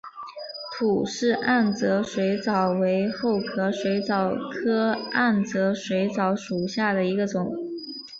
[0.73, 7.55] 吐氏暗哲水蚤为厚壳水蚤科暗哲水蚤属下的一个种。